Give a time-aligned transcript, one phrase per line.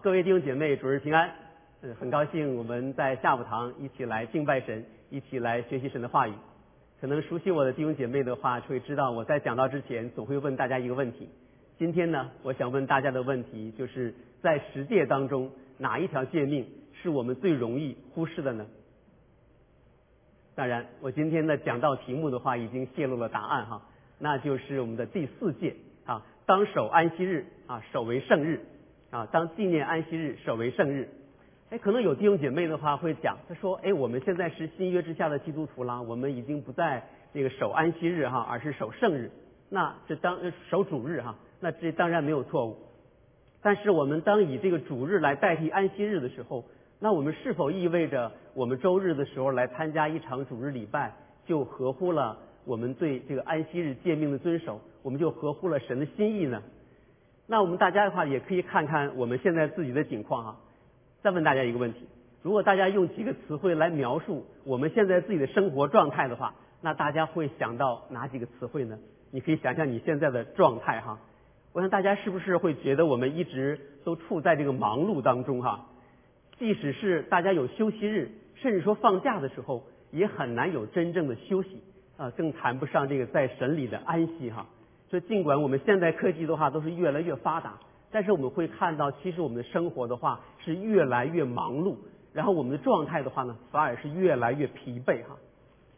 [0.00, 1.28] 各位弟兄姐妹，主日平安。
[1.82, 6.32] 嗯，很高兴我们在下午堂一起来敬拜神，一起来学习神的话语。
[7.00, 11.28] 可能熟悉我的弟兄姐妹的话，就会知道我在讲到之前总会问大家一个问题。
[11.78, 16.68] 今天呢，我想问大家的问题就是在十诫当中，哪一条诫命
[17.02, 18.66] 是我们最容易忽视的呢？
[20.54, 23.82] 当然，我今天的讲到题目的话，已经泄露了答案哈，
[24.20, 25.74] 那就是我们的第四诫
[26.04, 28.60] 啊，当守安息日啊，守为圣日
[29.10, 31.08] 啊，当纪念安息日，守为圣日。
[31.70, 39.30] 哎，可能有弟兄姐妹的话会讲，他说：“哎，我们现在是新约之下的基督徒啦，我们已经不在这个守安息日哈，而是守圣日。
[39.70, 40.38] 那这当
[40.70, 42.76] 守主日哈，那这当然没有错误。
[43.62, 46.64] 但是我们当以这个主日来代替安息日的时候，
[47.00, 51.12] 那我们是否意味着我们周日的时候来参加一场主日礼拜，
[51.46, 56.62] 就合乎了我们对这个安息日诫命的遵守，我们就合乎了神的心意呢？
[57.50, 60.56] 那我们大家的话也可以看看我们现在自己的景况啊。”
[61.22, 62.06] 再问大家一个问题：
[62.42, 68.98] 如果大家用几个词汇来描述我们现在自己的生活状态的话，那大家会想到哪几个词汇呢？
[69.32, 71.18] 你可以想想你现在的状态哈。
[71.72, 75.86] 我想大家是不是会觉得我们一直都处在这个忙碌当中哈？
[76.58, 81.82] 即使是大家有休息日，甚至说放假的时候，也很难有真正的休息
[82.16, 84.66] 啊，更谈不上这个在神里的安息哈。
[85.08, 87.74] 所以尽管我们现代科技的话都是越来越发达。
[88.10, 91.94] 但是我们会看到，其实我们的生活的话是越来越忙碌，
[92.32, 95.36] 然后我们的状态的话呢，反而是越来越疲惫哈。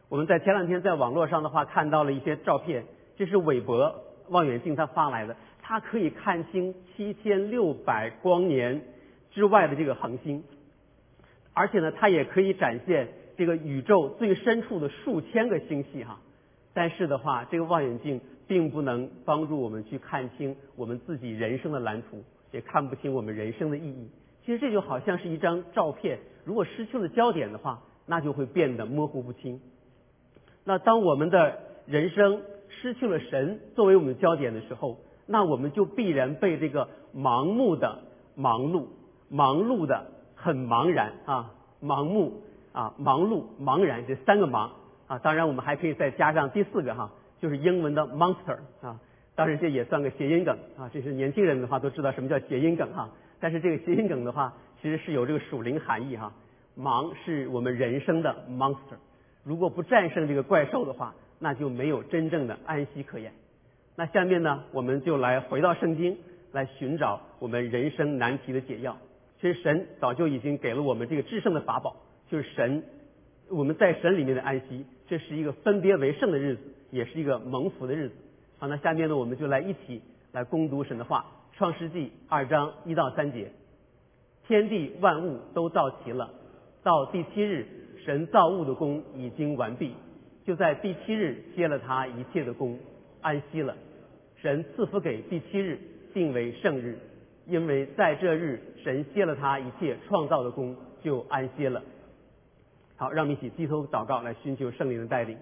[0.09, 2.85] 我们在前两天在网络上的话看到了一些照片，
[3.17, 3.95] 这是韦伯
[4.29, 8.83] 望远镜它发来的，它可以看清七千六百光年
[9.31, 10.43] 之外的这个恒星，
[11.55, 16.19] 而且呢，它也可以展现这个宇宙最深处的数千个星系哈。
[16.75, 18.21] 但是的话，这个望远镜。
[18.51, 24.11] 并不能帮助我们去看清我们自己人生的蓝图，也看不清我们人生的意义。
[24.45, 29.61] 其实这就好像是一张照片，如果失去了焦点的话，那就会变得模糊不清。
[30.65, 38.01] 那当我们的人生失去了神作为我们的焦点的时候，那我们就必然被这个盲目的
[38.35, 38.87] 忙碌、
[39.29, 44.73] 忙碌的很茫然啊、盲目啊、忙碌、茫然这三个忙
[45.07, 47.13] 啊，当然我们还可以再加上第四个哈。
[47.41, 49.01] 就是英文的 monster 啊，
[49.35, 50.91] 当然这也算个谐音梗啊。
[50.93, 53.11] 这是年轻人的话都知道什么叫谐音梗哈。
[53.41, 54.53] 但是这个谐音梗的话，
[54.83, 56.33] 其实是有这个属灵含义哈。
[56.77, 58.99] 忙是我们人生的 monster，
[59.45, 63.33] 如果不战胜这个怪兽的话，那就没有真正的安息可言。
[63.97, 66.17] 那下面呢，我们就来回到圣经，
[66.53, 68.97] 来寻找我们人生难题的解药。
[69.41, 71.97] 其实神早就已经给了我们这个制胜的法宝，
[72.31, 72.83] 就是神
[73.49, 74.85] 我们在神里面的安息。
[75.09, 76.61] 这是一个分别为圣的日子。
[76.91, 78.15] 也是一个蒙福的日子。
[78.59, 80.03] 好，那下面呢，我们就来一起
[80.33, 81.25] 来攻读神的话，
[81.57, 83.51] 《创世纪》二章一到三节。
[84.47, 86.31] 天地万物都造齐了，
[86.83, 87.67] 到第七日，
[88.05, 89.95] 神造物的功已经完毕，
[90.45, 92.79] 就在第七日歇了他一切的功，
[93.21, 93.77] 安息了。
[94.37, 95.79] 神赐福给第七日，
[96.13, 96.99] 定为圣日，
[97.47, 101.83] 因为在这日，神歇了他一切创造的功，就安歇了。
[102.97, 105.37] 好，让我们一起低头祷告，来寻求圣灵的带领。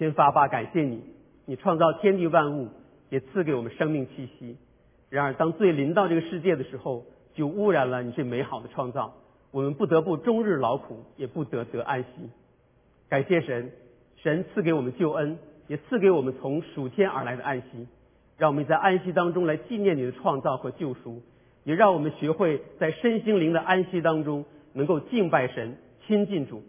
[0.00, 1.02] 先发发感谢你，
[1.44, 2.70] 你创造天地万物，
[3.10, 4.56] 也赐给我们生命气息。
[5.10, 9.12] 然而，当罪临到这个世界的时候，就污染了你这美好的创造。
[9.50, 12.08] 我们不得不终日劳苦，也不得得安息。
[13.10, 13.72] 感谢神，
[14.16, 17.86] 神赐给我们救恩，也赐给我们从属天而来的安息。
[18.38, 21.20] 让我们在安息当中来纪念你的创造和救赎，
[21.64, 26.62] 也让我们学会在身心灵的安息当中能够敬拜神、亲近主，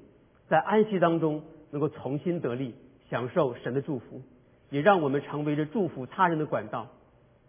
[0.49, 2.75] 在安息当中能够重新得力。
[3.11, 4.21] 享受神的祝福，
[4.69, 6.87] 也让我们成为着祝福他人的管道。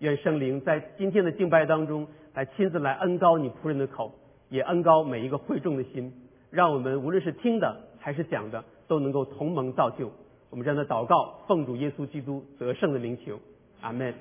[0.00, 4.12] 愿圣灵在今天的敬拜当中来亲自来恩高你仆人的口，
[4.48, 6.12] 也恩高每一个会众的心，
[6.50, 10.10] 让我们无论是听的还是讲的，都能够同盟造就。
[10.50, 13.38] 我们这样的祷告，奉主耶稣基督得胜的名求，
[13.80, 14.12] 阿门。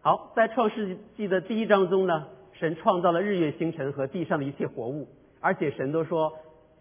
[0.00, 5.06] 好，在创世纪的第一章中呢，神创造了日月星辰和地上的一切活物，
[5.40, 6.32] 而且神都说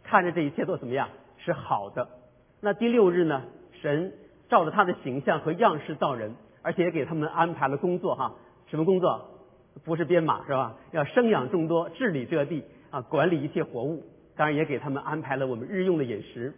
[0.01, 2.09] 看着这一切都怎么样，是好的。
[2.65, 3.43] 那第六日呢？
[3.79, 4.11] 神
[4.49, 6.33] 照着他的形象和样式造人，
[6.63, 8.33] 而且也给他们安排了工作哈。
[8.65, 9.23] 什么工作？
[9.83, 10.75] 不是编码是吧？
[10.91, 14.01] 要生养众多，治理这地啊，管理一切活物。
[14.35, 16.55] 当然也给他们安排了我们日用的饮食。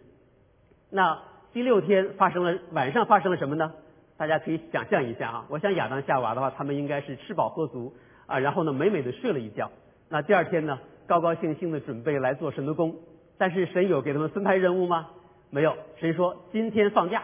[0.88, 1.18] 那
[1.52, 3.74] 第六天发生了晚上发生了什么呢？
[4.16, 5.44] 大家可以想象一下啊。
[5.50, 7.92] 我想亚当夏娃的话，他们应该是吃饱喝足
[8.26, 9.70] 啊，然后呢美美的睡了一觉。
[10.08, 12.96] 那第二天呢，高高兴兴的准备来做神的工。
[13.36, 15.10] 但是神有给他们分派任务吗？
[15.50, 17.22] 没有，神说今天放假，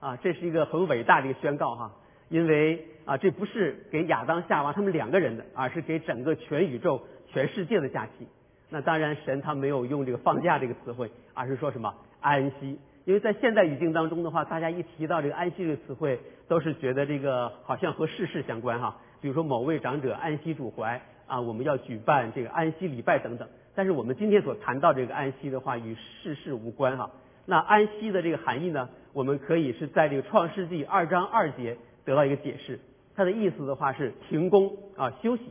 [0.00, 1.92] 啊，这是一个很伟大的一个宣告哈。
[2.28, 8.26] 因为啊，这不是给亚当夏娃他们两个人的，而是给整个全宇宙、全世界的假期。
[8.70, 12.78] 那当然，神他没有用这个放假这个词汇，而是说什么安息。
[13.04, 18.96] 因为在现代语境当中的话，大家一提到这个安息这个词汇，都是觉得这个好像和世事相关哈。
[19.20, 23.48] 比如说某位长者安息主怀啊，我们要举办这个安息礼拜等等。
[23.74, 27.10] 但是我们今天所谈到这个安息的话，与世事无关哈。
[27.46, 32.78] 那安息的这个含义呢，我们可以是在这个创世纪二章二节得到一个解释。
[33.14, 35.42] 它的意思的话是停工啊，休息。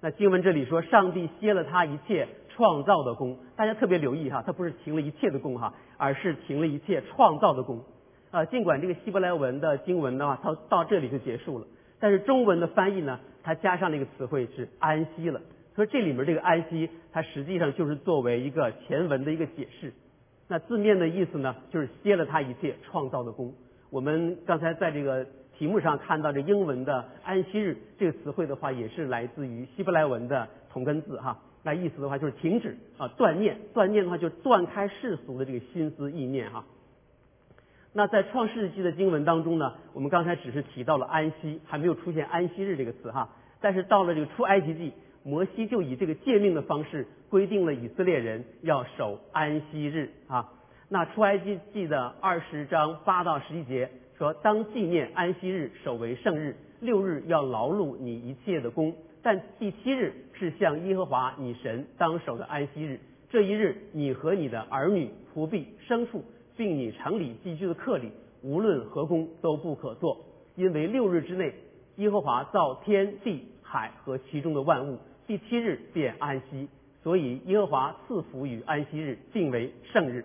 [0.00, 2.28] 那经文这里说，上帝歇了他一切。
[2.54, 7.82] 创造的功，大家特别留意哈，它不是停了一切的功哈，而是停了一切创造的功。
[8.30, 11.66] 啊，尽管这个希伯来文的经文的话，它到这里就结束了，
[11.98, 15.40] 但是中文的翻译呢，它加上那个词汇是安息了。
[15.74, 19.94] 所以这里面这个安息，它实际上就是作为一个前文的一个解释。
[20.52, 23.54] 那字面的意思呢，就是歇了他一切创造的功。
[23.88, 25.26] 我们刚才在这个
[25.56, 31.38] 题目上看到这英文的安息日这个词汇的话，也是来自于希伯来文的同根字哈。
[31.62, 36.66] 那意思的话就是停止啊，断念，断念的话就是断开世俗的这个心思意念哈。
[37.94, 43.30] 那在创世纪的经文当中呢，我们刚才只是提到了安息，还没有出现安息日这个词哈。
[43.62, 44.92] 但是到了这个出埃及记，
[45.24, 50.52] 摩西就以这个诫命的方式规定了以色列人要守安息日啊。
[50.88, 53.88] 那出埃及记的二十章八到十一节
[54.18, 58.94] 说，当纪念安息日，守为圣日，六日要劳碌你一切的工。
[59.22, 66.24] 但第七日是向耶和华你神当守的安息日，这一日你和你的儿女、仆婢、牲畜，
[66.56, 68.10] 并你城里寄居的客里，
[68.42, 70.18] 无论何工都不可做，
[70.56, 71.54] 因为六日之内，
[71.96, 76.68] 耶和华造天地海和其中的万物，第七日便安息，
[77.02, 80.24] 所以耶和华赐福与安息日，定为圣日。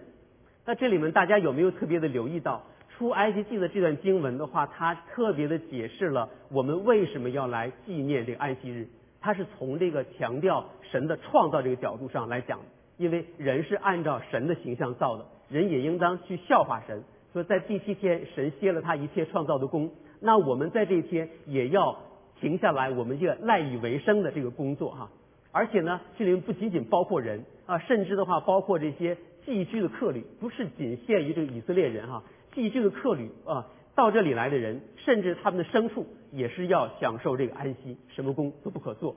[0.65, 2.63] 那这里面大家有没有特别的留意到？
[2.97, 8.87] 出埃及记的这段经文的话，它特别的解释了我们为什么要来纪念这个安息日。
[9.21, 12.59] 它是从这个强调神的创造这个角度上来讲，
[12.97, 17.03] 因为人是按照神的形象造的，人也应当去效法神。
[17.33, 21.99] 所以在第七天，神歇了他一切创造的功，那我们在这一天也要
[22.39, 25.09] 停下来，我们这个赖以为生的这个工作哈。
[25.51, 32.23] 而且呢，这里面不仅仅包括人啊，甚至的话包括这些寄居的客旅，不是仅限于这个以色列人哈。
[32.53, 39.15] 寄居的客旅啊，到这里来的人，甚至他们的牲畜也是要享受这个安息，什么工都不可做。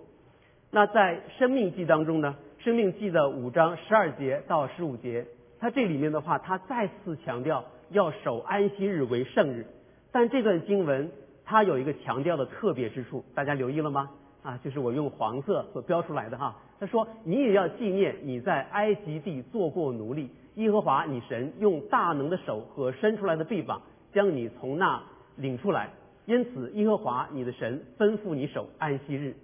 [0.70, 5.26] 那在《生命记》当中呢，《生命记》的五章十二节到十五节，
[5.58, 9.66] 它这里面的话，它再次强调要守安息日为圣日。
[10.12, 11.10] 但这段经文
[11.50, 14.08] 它有一个强调的特别之处，大家留意了吗？
[14.44, 16.56] 啊，就是我用黄色所标出来的哈。
[16.78, 23.82] 他说：“你也要纪念你在埃及地做过奴隶。”耶和华，你神用大能的手和伸出来的臂膀，
[24.12, 25.02] 将你从那
[25.34, 25.90] 领出来。
[26.24, 29.34] 因此，耶和华你的神吩咐你守安息日。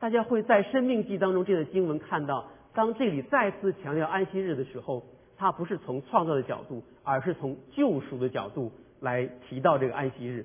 [0.00, 2.44] 大家会在生命记当中这段经文看到，
[2.74, 5.04] 当这里再次强调安息日的时候，
[5.36, 10.44] 它不是从创造的角度，而是从救赎的角度来提到这个安息日。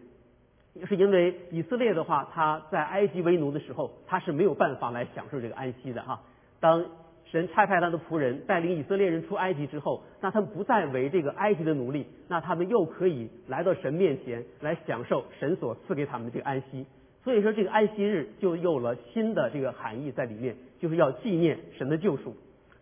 [0.85, 6.21] 是因为以色列的话，他在埃及为奴的时候，他是没有办法来享受这个安息的哈。
[6.59, 6.85] 当
[7.29, 16.85] 神差派他的仆人带领以色列人出埃及之后，那他们不再为这个埃及的奴隶，那他们又可以来到神面前来享受神所赐给他们的这个安息。
[17.23, 22.35] 所以说，这个安息日就有了新的这个含义在里面，就是要纪念神的救赎。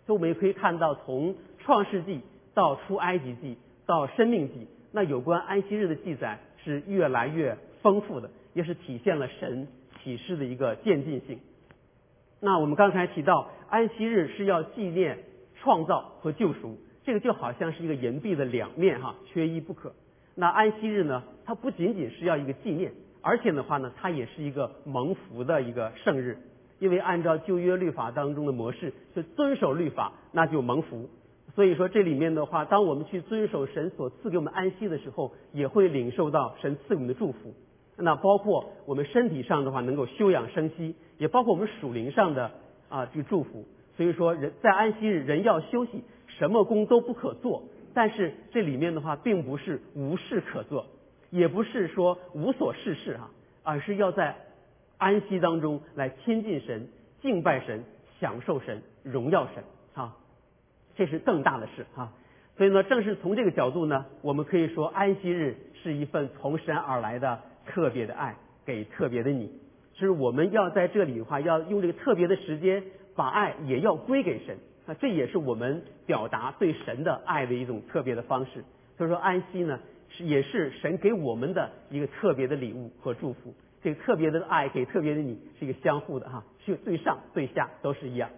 [0.05, 2.21] 所以我们也可以看到，从创世纪
[2.53, 9.67] 到出埃及记到生命记，那有关安息日的记载是越来越丰富的，也是体现了神
[10.01, 11.37] 启示的一个渐进性。
[12.39, 13.51] 那我们刚才提到。
[13.67, 15.17] 安息日是要纪念
[15.55, 19.91] 创造和救赎，这个就好像是一个银币的两面哈，缺一不可。
[20.35, 26.37] 那安息日呢，它不仅仅是要一个纪念，而且的话呢，它也是一个蒙福的一个圣日。
[26.79, 31.09] 因为按照旧约律法当中的模式，就遵守律法那就蒙福。
[31.55, 37.53] 所以说这里面的话，当我们去遵守神所赐给我们安息的时候，也会领受到神赐给我们的祝福。
[37.97, 42.51] 那包括我们身体上的话能够休养生息，也包括我们属灵上的。
[42.87, 43.65] 啊，这个祝福，
[43.97, 47.63] 所以说人在安息日人要休息，什么工都不可做。
[47.95, 50.85] 但是这里面的话，并不是无事可做，
[51.31, 53.31] 也不是说无所事事哈，
[53.63, 54.35] 而是要在
[54.99, 56.87] 安息当中来亲近神、
[57.21, 57.83] 敬拜神、
[58.19, 59.63] 享受神、荣耀神
[59.95, 60.15] 啊，
[60.95, 62.13] 这是更大的事啊。
[62.55, 69.51] 所以呢，正是从这个角度呢，我们可以说安息日是一份从神而来的特别的爱，给特别的你。
[69.93, 72.83] 就是我们要在这里的话，要用这个特别的时间，
[73.15, 74.57] 把爱也要归给神。
[74.85, 78.63] 那这也是我们表达对神的爱的一种特别的方式。
[78.97, 79.79] 所以说安息呢，
[80.09, 88.29] 是也是神给我们的一个特别的礼物和祝福，这个特别的爱给特别的你是一个相互的哈，是对上对下都是一样。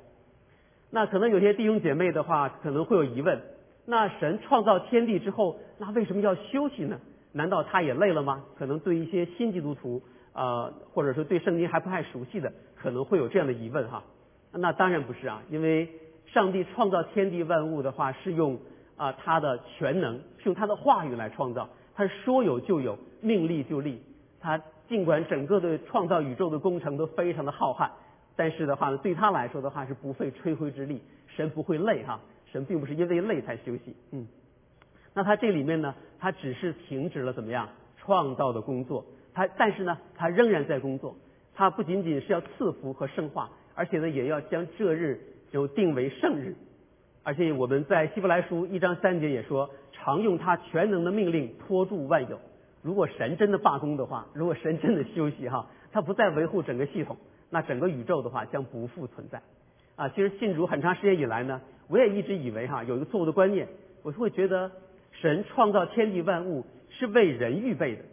[0.89, 3.41] 那可能有些弟兄姐妹的话可能会有疑问，
[3.86, 7.00] 那神创造天地之后，那为什么要休息呢？
[7.34, 8.43] 难道他也累了吗？
[8.57, 10.01] 可能对一些新基督徒
[10.34, 14.03] 啊，或者说对圣经还不太熟悉的，可能会有这样的疑问哈。
[14.51, 15.89] 那当然不是啊，因为
[16.25, 18.57] 上帝创造天地万物的话是用
[18.96, 24.01] 啊他的全能，是用他的话语来创造，他说有就有，命立就立。
[24.39, 27.89] 他尽管整个的创造宇宙的工程都非常的浩瀚。
[28.36, 32.19] 但是的话呢，对他来说的话是不费吹灰之力，神不会累哈，
[32.51, 34.27] 神并不是因为累才休息，嗯，
[35.17, 41.15] 那他这里面呢，他只是停止了怎么样创造的工作，他但是呢，他仍然在工作，
[41.55, 45.19] 他不仅仅是要赐福和圣化，而且呢，也要将这日
[45.51, 46.53] 就定为圣日，
[47.24, 52.39] 而且我们在希伯来书一章三节也说，常用他全能的命令托住万有，
[52.83, 57.17] 如果神真的罢工的话，如果神真的休息哈，他不再维护整个系统。
[57.50, 59.41] 那整个宇宙的话将不复存在，
[59.95, 63.67] 啊，其实信主很长时间以来呢，我也一直以为哈有一个错误的观念，
[64.03, 64.71] 我会觉得
[65.21, 68.03] 神创造天地万物是为人预备的，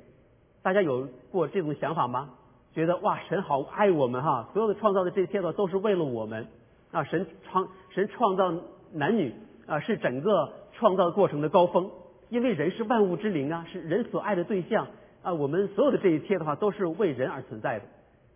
[0.62, 2.30] 大家有过这种想法吗？
[2.75, 6.46] 觉得哇，神好爱我们哈，所有的创造的这些呢都是为了我们，
[6.90, 8.52] 啊，神创神创造
[8.92, 9.32] 男女
[9.66, 11.90] 啊是整个创造过程的高峰，
[12.30, 14.88] 因为人是万物之灵啊，是人所爱的对象
[15.23, 17.84] 啊，我们所有的这一切的话都是为人而存在的。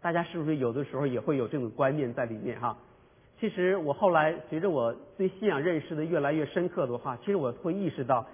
[0.00, 2.76] 大家是不是有的时候也会有这种观念在里面哈？
[3.40, 8.24] 其实我后来随着我对信仰认识的越来越深刻的话，其实我会意识到，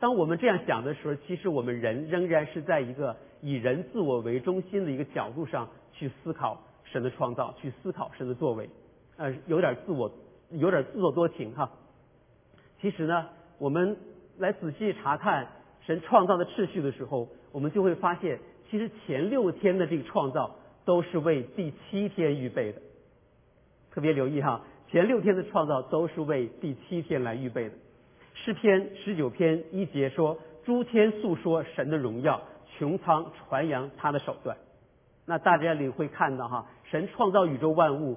[0.00, 8.68] 当我们这样想的时候，其实我们人仍然是在一个以人自我为中心的一个角度上去思考神的创造，去思考神的作为，
[9.16, 10.10] 呃，有点自我，
[10.50, 11.70] 有点自作多情哈。
[12.80, 13.28] 其实呢，
[13.58, 13.96] 我们
[14.38, 15.46] 来仔细查看
[15.86, 18.40] 神创造的秩序的时候，我们就会发现，
[18.70, 20.56] 其实前六天的这个创造。
[20.86, 22.80] 都是为第七天预备的，
[23.92, 27.74] 特别留意哈，前六天的创造都是为第七天来预备的。
[28.42, 32.40] 诗篇十九篇一节说：“诸天诉说神的荣耀，
[32.78, 34.56] 穹苍传扬他的手段。”
[35.26, 38.16] 那大家领会看到哈，神创造宇宙万物，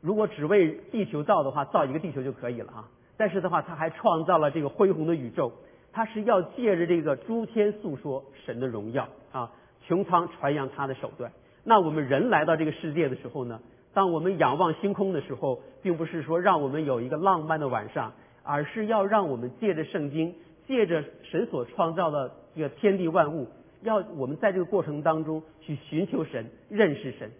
[0.00, 2.88] 如果只为地球造的话，造一个地球就可以了哈。
[3.16, 5.52] 但是的话，他还创造了这个恢宏的宇宙，
[5.92, 9.52] 他是要借着这个诸天诉说神的荣耀啊，
[9.86, 11.30] 穹苍传扬他的手段。
[11.62, 13.60] 那我们人来到这个世界的时候呢，
[13.94, 20.34] 当我们仰望星空的时候，并不是说让我们有一个浪漫的晚上，而是要让我们借着圣经，
[20.66, 23.48] 借着神所创造的这个天地万物，
[23.82, 27.30] 要我们在这个过程当中去寻求神、认识神、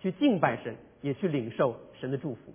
[0.00, 2.52] 去敬拜神，也去领受神的祝福。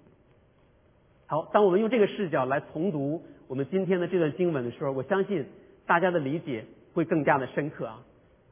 [1.27, 5.45] 好，当我们用这个视角来重读我们今天的这段经文的时候，我相信
[5.85, 7.99] 大家的理解会更加的深刻啊。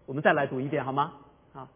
[0.06, 1.14] 我们再来读一遍好吗？
[1.54, 1.70] 啊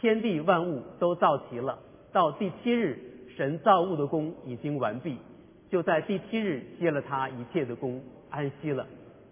[0.00, 1.78] 天地万物都造齐了，
[2.12, 2.98] 到第七日，
[3.36, 5.16] 神造物的功已经完毕，
[5.70, 8.86] 就在第七日歇了他一切的功，安息了。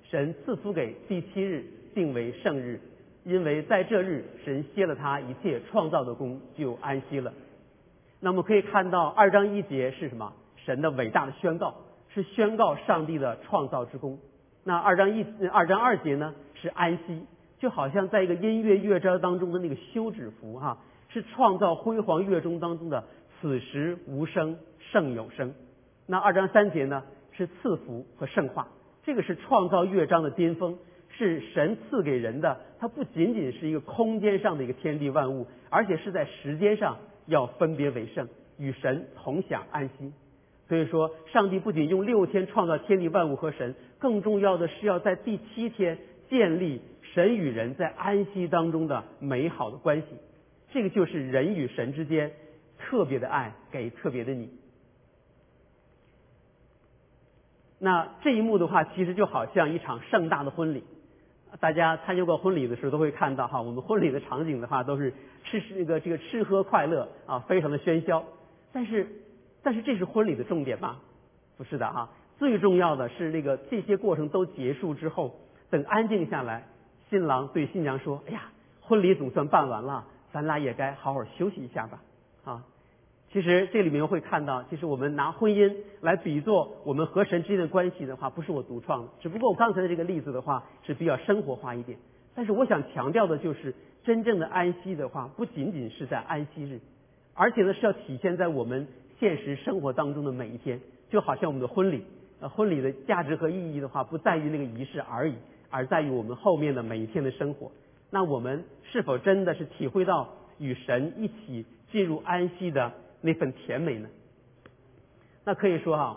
[0.08, 1.64] 神赐福给第七日，
[1.94, 2.80] 定为圣日，
[3.24, 7.32] 因为在这日，神歇了他一切创造的功，就安息了。
[8.20, 10.32] 那么可以看到，二章一节是什么？
[10.64, 11.74] 神的伟大的宣告，
[12.14, 14.18] 是宣告上帝的创造之功。
[14.64, 16.34] 那二章一二章二节呢？
[16.54, 17.26] 是安息。
[17.58, 20.78] 就好像在一个音乐乐章当中的那个休止符哈，
[21.08, 23.02] 是创造辉煌乐钟当中的
[23.40, 25.52] 此时无声胜有声。
[26.10, 28.66] 那二章三节呢是赐福和圣化，
[29.04, 30.78] 这个是创造乐章的巅峰，
[31.10, 32.58] 是神赐给人的。
[32.80, 36.96] 它不仅仅是一个空间上的一个天地万物，而且是在时间上
[37.26, 40.10] 要分别为圣，与神同享安息。
[40.66, 45.98] 所以说，上帝不仅用六天创造天地万物和神，更重要的是要在第七天
[46.30, 46.80] 建立。
[47.14, 50.06] 神与人在安息当中的美好的关系，
[50.70, 52.30] 这个就是人与神之间
[52.78, 54.50] 特别的爱给特别的你。
[57.78, 60.84] 那这一幕的话，其实就好像一场盛大的婚礼。
[61.60, 65.12] 大家参加过婚礼的时候都会看到哈，我们婚礼的场景的话，都是
[65.44, 68.24] 吃吃那个这个吃喝快乐啊，非常的喧嚣。
[68.72, 69.06] 但是，
[69.62, 70.96] 但是这是婚礼的重点吗？
[71.56, 76.66] 不是的哈，最重要的是那个这些过程都结束之后，等安静下来。
[77.08, 78.42] 新郎对新娘说：“哎呀，
[78.82, 82.02] 婚礼总算办完了，咱俩也该好好休息一下吧。”
[82.44, 82.62] 啊，
[83.30, 85.70] 其实这里面会看到，其实我们拿婚姻
[86.00, 89.08] 来比作我们和神之间的关系的话，不是我独创的。
[89.20, 91.98] 只不过我刚才的这个例子的话是比较生活化一点。
[92.34, 96.80] 但是我想强调的就是，真正的安息的话，不仅仅是在安息日，
[97.34, 98.86] 而且呢是要体现在我们
[99.20, 100.80] 现实生活当中的每一天。
[101.10, 102.04] 就好像我们的婚礼，
[102.40, 105.34] 呃，婚礼的价值和意义的话，不在于那个仪式而已。
[105.70, 107.70] 而在于我们后面的每一天的生活，
[108.10, 114.08] 那我们是否真的是体会到与神一起进入安息的那份甜美呢？
[115.44, 116.16] 那可以说哈，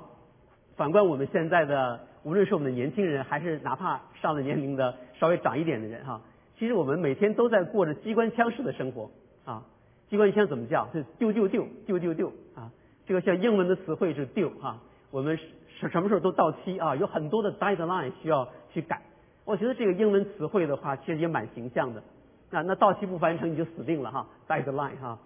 [0.76, 6.22] 反观我们现在的，无论是我们的年轻人，还是哪怕上了年龄的稍微长一点的人哈，
[6.58, 9.10] 其实我们每天都在过着机关枪式的生活
[9.46, 9.64] 啊。
[10.10, 10.90] 机关枪怎么叫？
[10.92, 12.70] 是丢丢丢丢丢丢啊！
[13.08, 14.78] 这个像英文的词汇是丢哈。
[15.10, 15.40] 我们
[15.80, 16.94] 什什么时候都到期啊？
[16.98, 19.02] 有很多的 deadline 需要去改。
[19.46, 22.04] 我觉得这个英文词汇的话，其实也蛮形象的。
[22.50, 25.18] 那那到期不完成你就死定了哈，deadline 哈。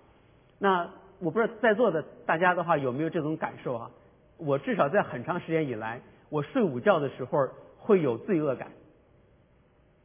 [0.59, 0.87] 那
[1.19, 3.91] 我不知道在座的大家的话有没有这种感受啊？
[4.37, 8.67] 我至少在很长时间以来，我睡午觉的时候会有罪恶感。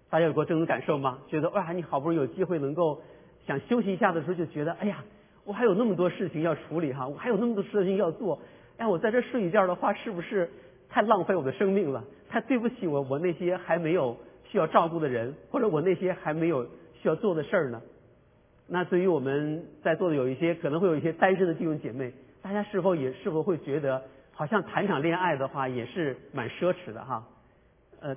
[0.08, 1.18] 大家有过这种感受吗？
[1.28, 3.00] 觉得哇，你好不容易有机会能够
[3.46, 5.04] 想休息一下的时候，就觉得哎呀，
[5.44, 8.38] 我还有那么多事情要处理哈，我还有那么多事情要做。
[8.76, 10.48] 哎，我在这睡一觉的话，是不是
[10.88, 12.04] 太浪费我的生命了？
[12.28, 16.64] 太对不起我我那些还没有需要照顾的人，或者我那些还没有
[16.94, 17.82] 需要做的事儿呢？
[18.72, 24.00] 那对于我们在座的有一些可能会有一些单身的弟兄姐妹，大家是否也是否会觉得，
[24.32, 27.26] 好像谈场恋爱的话也是蛮奢侈的哈？
[28.00, 28.16] 呃，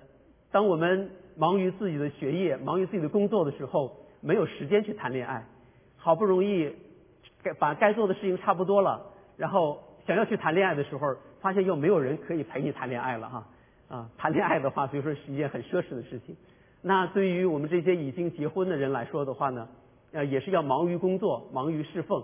[0.51, 5.43] 当我们忙于自己的学业、忙于自己的工作的时候，没有时间去谈恋爱，
[5.98, 6.72] 好不容易
[7.41, 9.01] 该把该做的事情差不多了，
[9.36, 13.48] 然后想要去谈恋爱的时候，发现又没有人可以陪你谈恋爱了哈
[13.89, 14.10] 啊！
[14.19, 16.36] 谈恋爱的话，所以说是一件很奢侈的事情。
[16.83, 19.67] 那对于我们这些已经结婚的人来说的话呢？
[20.13, 22.24] 呃，也是要忙于工作，忙于侍奉。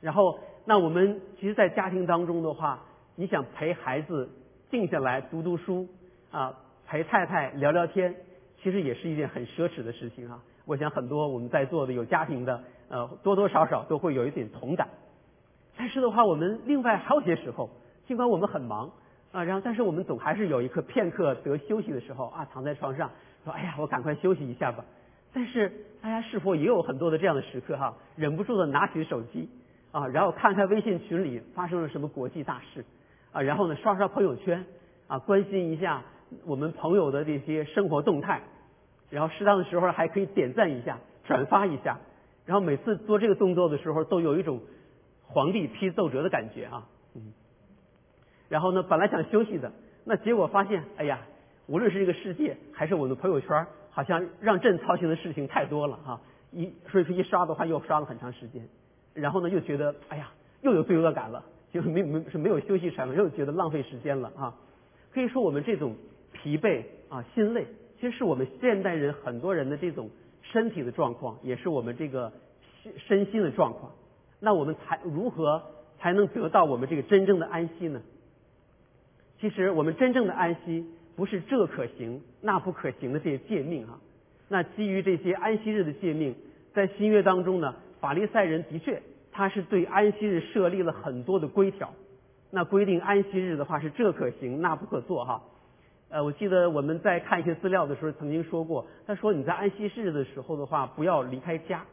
[0.00, 2.80] 然后，那我们其实，在家庭当中的话，
[3.16, 4.30] 你想陪孩子
[4.70, 5.88] 静下来读读书
[6.30, 6.54] 啊，
[6.86, 8.14] 陪太太聊聊天，
[8.62, 10.42] 其实也是一件很奢侈的事情啊。
[10.66, 14.88] 我想很多我们在座的有家庭的，呃，多多少少都会有一点同感。
[15.76, 17.70] 但是的话，我们另外还有些时候，
[18.06, 18.90] 尽管我们很忙
[19.32, 23.10] 啊，然后但是我们总还是有一刻片刻得休息的时候啊，躺在床上
[23.44, 24.84] 说：“哎呀，我赶快休息一下吧。”
[25.32, 25.70] 但是
[26.02, 27.94] 大家是否也有很多的这样的时刻哈？
[28.16, 29.48] 忍不住的拿起手机
[29.92, 32.84] 啊，然后看看微信群里发生了什么国际大事
[33.32, 34.64] 啊，然后呢刷刷朋友圈
[35.06, 36.02] 啊，关心一下
[36.44, 38.40] 我们朋友的这些生活动态，
[39.08, 41.98] 然后适当的时候还可以点赞一下、转发一下，
[42.44, 44.60] 然后每次做这个动作的时候都有一种
[45.26, 47.32] 皇帝批奏折的感觉啊，嗯。
[48.48, 49.70] 然后呢，本来想休息的，
[50.04, 51.20] 那结果发现，哎呀，
[51.68, 53.66] 无论是这个世界还是我的朋友圈。
[53.90, 56.20] 好像让朕操心的事情太多了哈，
[56.52, 58.68] 一所以说一刷的话又刷了很长时间，
[59.14, 60.30] 然后呢又觉得哎呀
[60.62, 64.54] 又有罪恶感了，就没没是没有休息成，又觉得浪费时间了啊。
[65.12, 65.96] 可以说我们这种
[66.32, 67.66] 疲惫啊心累，
[67.98, 70.08] 其实是我们现代人很多人的这种
[70.42, 72.32] 身体的状况，也是我们这个
[73.08, 73.92] 身心的状况。
[74.38, 75.62] 那我们才如何
[75.98, 78.00] 才能得到我们这个真正的安息呢？
[79.40, 80.86] 其实我们真正的安息。
[81.20, 83.98] 不是这可行那不可行的这些诫命哈，
[84.48, 86.34] 那基于这些安息日的诫命，
[86.72, 91.92] 在新约当中呢，法利赛人的确他是对安息日设立了很多的规条，
[92.50, 95.42] 那规定安息日的话是这可行那不可做哈，
[96.08, 101.84] 呃，我记得我们在看一些资料的时候曾经说过，他说你在安息日的时候的话不要离开家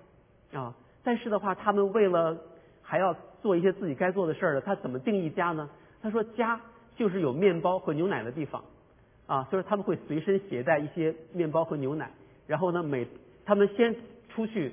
[0.54, 2.38] 啊，但是的话他们为了
[2.82, 5.70] 还要做一些自己该做的事儿他怎么定义家呢？
[6.02, 6.62] 他说家
[6.96, 8.64] 就是有面包和牛奶的地方。
[9.28, 12.10] 啊，所以他们会随身携带一些面包和牛奶，
[12.48, 13.06] 然后呢，每
[13.46, 13.96] 他们先
[14.34, 14.72] 出去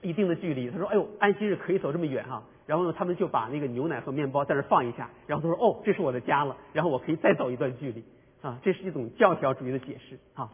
[0.00, 8.02] 一定的距离，他说：“哎呦，安息日可以走这么远哈。”然后呢，他们就把那个牛奶和面包在这放一下，然后他说：“哦，这是我的家了。”然后我可以再走一段距离
[8.40, 10.50] 啊，这是一种教条主义的解释啊。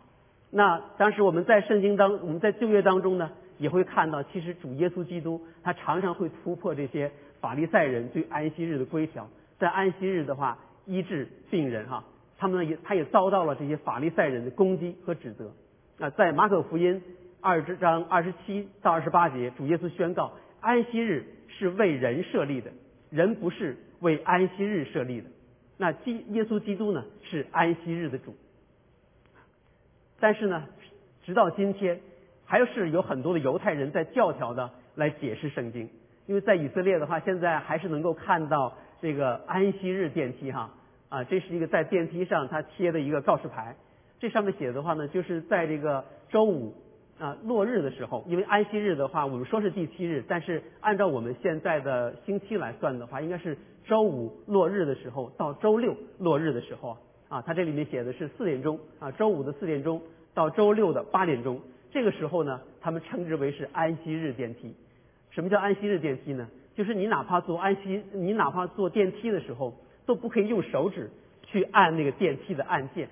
[0.51, 9.29] 那当时我们在圣经当，我们在旧约当中呢，也会看到，其实主耶稣基督他常常会突破这些法利赛人对安息日的规条，
[9.61, 12.03] 在安息日的话医治病人哈。
[12.41, 15.53] 他们呢也，他也遭到了这些法利赛人的攻击和指责。
[15.99, 17.03] 啊，在马可福音
[17.43, 22.71] 二十章二十七到二十八节，主耶稣宣告：安息日是为人设立的，
[23.11, 25.29] 人不是为安息日设立的。
[25.77, 28.35] 那基耶稣基督呢是安息日的主。
[30.19, 30.67] 但是呢，
[31.23, 32.01] 直到今天，
[32.47, 35.91] 还是有很多的犹太人在教条的来解释圣经。
[36.27, 38.73] 因为在以色列的话，现在还是能够看到
[39.03, 40.71] 这个安息日电梯哈。
[41.11, 43.75] 啊，这是一个在电梯上他贴的一个告示牌，
[44.21, 46.73] 这上面写的话呢，就是在这个周五
[47.19, 60.01] 啊落日的时候，因为安息日的话，我们说是第七日，但是按照我们现在的星期来算的话，应该是周五落日的时候到周六落日的时候啊，啊，它这里面写的是四点钟啊，周五的四点钟
[60.33, 64.73] 到周六的八点钟，这个时候呢，他们称之为是安息日电梯。
[65.31, 66.49] 什么叫安息日电梯呢？
[66.77, 69.75] 就是你哪怕坐安息，你哪怕坐电梯的时候。
[70.11, 71.09] 都不可以用手指
[71.45, 73.09] 去按那个电梯的按键，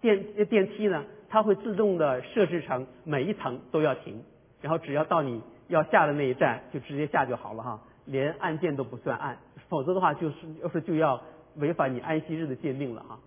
[0.00, 4.24] 电电梯呢，它会自动的设置成每一层都要停，
[4.60, 11.22] 然后只要到你要下的那一站就直接下就好了哈，连按键都不算按，否则的话就是要是就要
[11.58, 13.20] 违反你安息日的诫命了哈。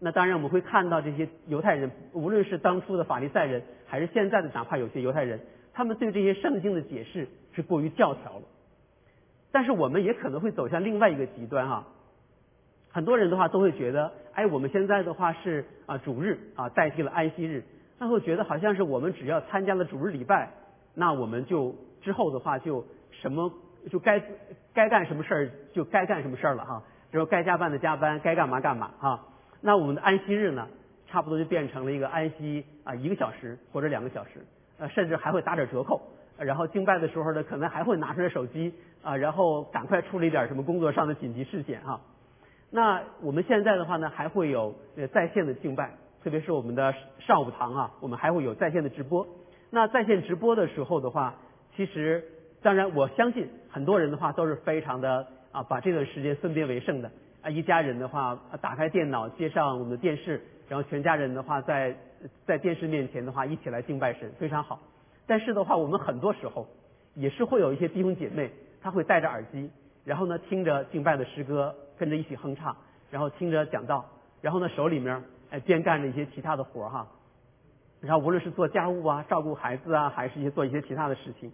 [0.00, 5.40] 那当然我们会看到这些犹太人，无论是当初的法利赛人，还是现在的哪怕有些犹太人，
[5.74, 8.42] 他们对这些圣经的解释是过于教条了。
[9.52, 11.86] 但是我们也可能会走向另外一个极端哈，
[12.92, 17.64] 很多人的话都会觉得，哎，我们现在的话是啊主日啊代替了安息日，
[17.98, 20.50] 那会觉得好像是我们只要参加了主日礼拜，
[20.94, 23.50] 那我们就之后的话就什么
[23.90, 24.22] 就该
[24.74, 29.20] 该干什么事儿就该干什么事儿了哈，然后该加班的加班，该干嘛干嘛哈。
[29.62, 30.68] 那我们的安息日呢，
[31.08, 34.44] 差不多就变成了一个安息啊一个小时或者两个小时，
[34.78, 36.02] 呃，甚至还会打点折扣。
[36.36, 42.00] 然后敬拜的时候呢，可能还会拿出来手机啊，然后赶快处理点什么工作上的紧急事件哈。
[42.74, 45.90] 那我们现在的话呢，还会有呃在线的敬拜，
[46.24, 49.26] 特别是我们的上午堂啊，我们还会有在线的直播。
[49.70, 51.34] 那在线直播的时候的话，
[51.76, 52.24] 其实
[52.62, 57.10] 当然我相信很多人的话都是非常的啊，把这段时间分别为圣的。
[57.42, 61.94] 啊，一家人的话，打开电脑，接上我们的电视，然后全家人的话，在
[62.46, 64.80] 在电视面前的话，一起来敬拜神，非常好。
[65.26, 66.66] 但是的话，我们很多时候
[67.14, 69.68] 也是会有一些弟兄姐妹，他会戴着耳机，
[70.04, 72.76] 然后呢，听着敬拜的诗歌，跟着一起哼唱，
[73.10, 74.04] 然后听着讲道，
[74.40, 77.06] 然后呢，手里面哎边干着一些其他的活哈。
[78.00, 81.50] 然后无论是做家务啊，照顾孩子啊，还是一些做一些其他的事情，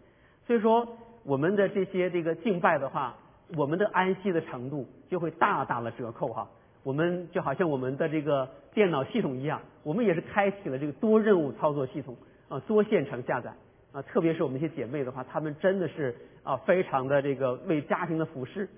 [0.47, 0.87] 所以说
[1.25, 3.15] 我们的这些这个敬拜的话。
[3.57, 6.47] 我们的安息的程度就会大打了折扣哈，
[6.83, 12.15] 我们就好像我们的这个电脑系统一样，我们也是开启了这个多任务操作系统
[12.51, 13.51] 啊，多线程下载
[13.91, 18.69] 啊，特别是我们一些姐妹的话，她们真的是啊，非常的这个为家庭的服饰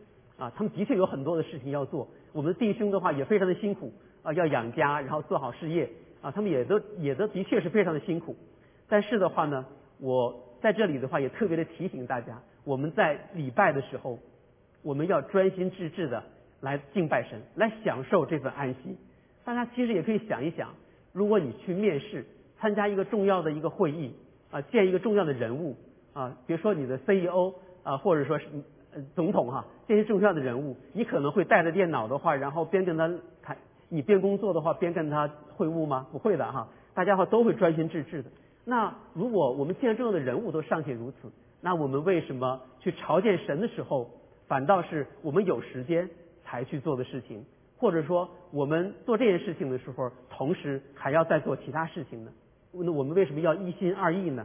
[0.40, 2.08] 啊，他们的确有很多的事情要做。
[2.32, 3.92] 我们的弟兄的话也非常的辛苦
[4.24, 5.88] 啊，要养家，然后做好事业
[6.20, 8.34] 啊，他们也都也都的确是非常的辛苦。
[8.88, 9.64] 但是的话呢，
[10.00, 14.18] 我在这里的话也特别的提醒大家，我们在礼拜的时候。
[14.82, 16.22] 我们要专心致志的
[16.62, 18.96] 来敬拜神，来享受这份安息。
[19.44, 20.70] 大家其实也可以想一想，
[21.12, 22.24] 如果你去面试、
[22.58, 24.14] 参加一个重要的一个会议
[24.50, 25.76] 啊，见一个重要的人物
[26.14, 28.46] 啊，比如说你的 CEO 啊，或者说是
[29.14, 33.08] 总统哈，这些重要的人物，你可能会带着电脑的话，然后边跟他
[33.42, 33.56] 谈，
[33.88, 36.06] 你边工作的话边跟他会晤吗？
[36.12, 38.30] 不会的哈，大家伙都会专心致志的。
[38.64, 44.10] 那如果我们见重要的人物都尚且如此，那我们为什么去朝见神的时候？
[44.48, 46.10] 反倒是我们有时间
[46.44, 47.44] 才去做的事情，
[47.76, 52.32] 或者说我们做这件事情的时候，同时还要再做其他事情呢？
[52.72, 54.44] 那我们为什么要一心二意呢？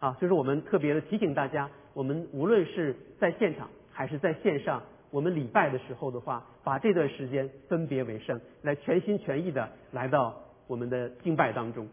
[0.00, 10.34] 啊，所以说我们特别的提醒大家，我们无论是在现场还是在线上，我们礼拜的时候的话，把这段时间分别为圣，来全心全意的来到
[10.66, 11.88] 我们的敬拜当中。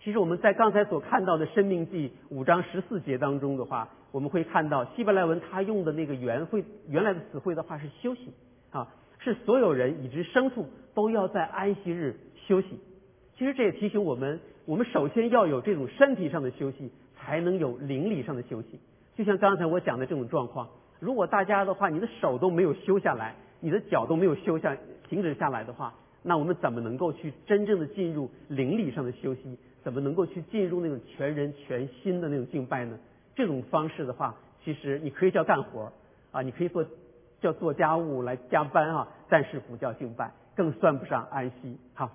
[0.00, 8.32] 其实我们在刚才所看到的《生命记》五章十四节当中的话，我们会看到希伯来文他用的那个原会原来的词汇的话是休息
[8.70, 8.88] 啊，
[9.18, 12.78] 是所有人以及牲畜都要在安息日休息。
[13.36, 18.78] 其实这也提醒我们，我们首先要有这种身体上的休息，才能有灵里上的休息。
[19.16, 20.68] 就像刚才我讲的这种状况，
[21.02, 24.76] 如果大家的话，你的手都没有休下来，你的脚都没有休下
[25.08, 29.58] 停止下来的话，那我们怎么能够去真正的进入灵里上的休息？
[29.82, 32.96] 怎么能够去进入那种全人全心的那种敬拜呢？
[33.34, 35.92] 这种方式的话，其实你可以叫干活
[36.30, 36.86] 啊，你可以做
[37.40, 41.76] 叫做家务来加班啊，但是不叫敬拜，更算不上安息。
[41.94, 42.08] 好，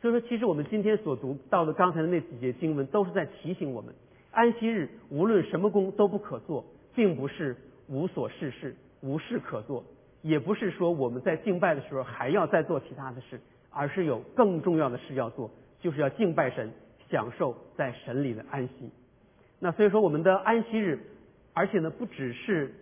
[0.00, 3.94] 所以说，其实我们今天所读到的刚才的那几节经文，都是在提醒我们，
[4.30, 7.54] 安息日无论什么工都不可做，并不是
[7.88, 9.84] 无所事事、无事可做，
[10.22, 16.70] 也不是说我们在敬拜的时候还要再做其他的事，而是有更重要的事要做，就是要敬拜神。
[17.10, 18.90] 享受在神里的安息，
[19.60, 20.98] 那所以说我们的安息日，
[21.52, 22.74] 而且呢不只是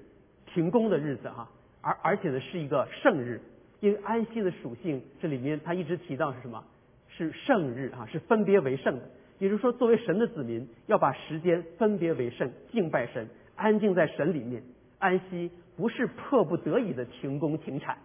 [0.47, 1.51] 停工的日子哈，
[1.83, 3.41] 而而且呢是一个圣日，
[3.81, 6.65] 因为安息的属性这里面他一直提到是什么？
[7.09, 9.03] 是圣日啊，是分别为圣的。
[9.39, 14.63] 也就是说，作为神的子民，要把时间分别为圣，敬拜神，安静在神里面
[15.03, 17.99] 安息，不是迫不得已的停工停产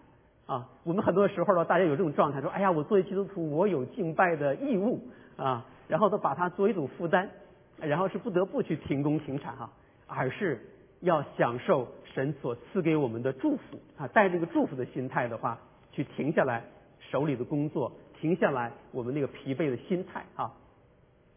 [0.45, 0.67] 啊。
[0.83, 4.99] 我们很多时候呢，大家有这种状态，说哎呀，我作为基督徒，我有敬拜的义务
[5.37, 5.65] 啊。
[5.87, 7.29] 然后都把它作为一种负担，
[7.79, 9.71] 然后是不得不去停工停产哈，
[10.05, 10.59] 而是
[10.99, 15.57] 要享受神所赐给我们的祝福啊，带这个祝福的心态的话，
[15.93, 16.61] 去停下来
[16.99, 20.51] 手里的工作，停下来我们那个疲惫的心态啊。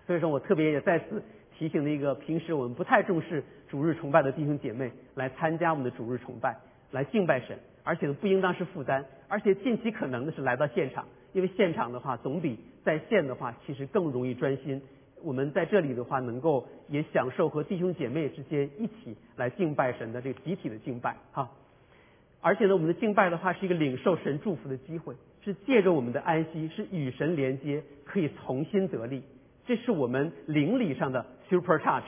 [0.05, 1.23] 所以说我特别也再次
[1.57, 6.57] 提醒那个平时我们不太重视主日崇拜的弟兄姐妹，来参加我们的主日崇拜，
[6.91, 11.07] 来敬拜神，而且呢不应当是负担，而且尽其可能的是来到现场。
[11.33, 14.83] 因为现场的话，总比在线的话，其实更容易专心，
[15.23, 21.49] 我们在这里的话，能够也享受和弟兄姐妹之间一起来敬拜神的这个集体的敬拜哈。
[22.41, 29.23] 而且呢，我们的敬拜的话是一个领受神祝福的机会，是借着我们的安息，是与神连接，可以重新得力。
[29.65, 32.03] 这是我们灵里上的 super touch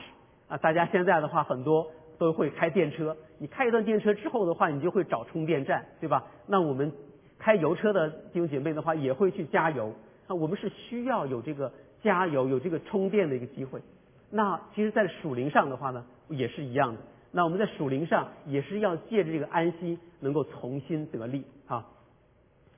[0.47, 0.57] 啊！
[0.57, 6.23] 大家现在的话，很多都会开电车，你开一段电车之后的话，你就会找充电站，对吧？
[6.47, 6.91] 那我们
[7.39, 9.93] 开油车的弟兄姐妹的话，也会去加油。
[10.27, 13.81] 那我们是需要有这个加油、有这个充电的一个机会。
[14.29, 17.01] 那其实，在属灵上的话呢，也是一样的。
[17.31, 21.85] 那我们在属灵上也是要借着这个安息，能够重新得力啊。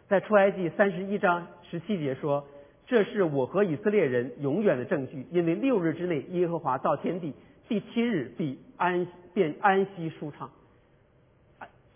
[0.08, 2.46] 在出埃及三十一章十七节说
[2.88, 7.34] ：“这是我和以色列人永远的证据，因为六日之内耶和华造天地，
[7.68, 10.50] 第七日必安便安息舒畅。”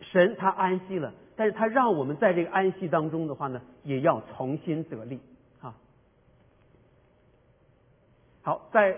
[0.02, 5.20] 神他安息了，但是他让我们在这个安息当中的话呢，也要重新得力
[5.62, 5.76] 啊。
[8.42, 8.98] 好，在。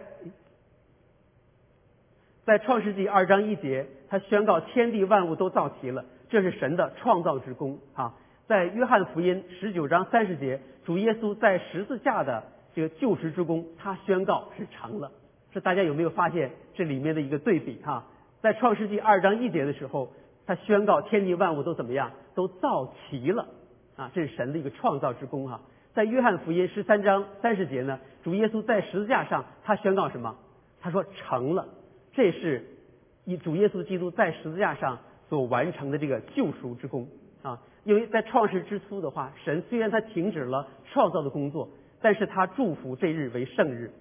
[2.44, 8.16] 在创世纪二章一节，他宣告天地万物都造齐了，这是神的创造之功啊。
[8.48, 15.12] 在约翰福音十九章三十节，主耶稣在十字架的这个救赎之功，他宣告是成了。
[15.52, 18.06] 这大家有没有发现这里面的一个对比哈？
[18.42, 20.12] 在创世纪二章一节的时候，
[20.46, 22.12] 他宣告天地万物都怎么样？
[22.34, 23.48] 都造齐了
[23.96, 25.62] 啊，这是神的一个创造之功哈。
[25.94, 30.36] 在约翰福音十三章三十节呢，主耶稣在十字架上，他宣告什么？
[30.80, 31.68] 他说成了。
[32.14, 32.66] 这是
[33.26, 37.08] 以主耶稣基督在十字架上所完成的这个救赎之功
[37.44, 37.60] 啊！
[37.84, 41.70] 因为在创世之初的话，神虽然他停止了创造的工作，
[42.02, 43.92] 但是他祝福这日为圣日。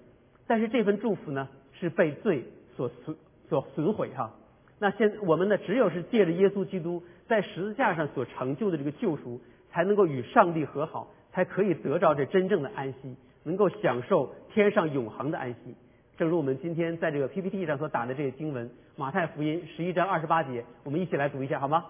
[0.51, 1.47] 但是这份祝福呢，
[1.79, 2.43] 是被罪
[2.75, 3.15] 所损
[3.47, 4.33] 所损毁哈。
[4.79, 9.39] 那现我们呢，只有是借着耶稣基督在十字架上所成就的这个救赎，
[9.71, 15.73] 才能够与上帝和好，才可以得着这真正的安息，能够享受天上永恒的安息。
[16.17, 21.85] 正如我们今天在这个 PPT 上所打的这个经文，《马太福音》十一章二十八节，我们一起来读一下好吗？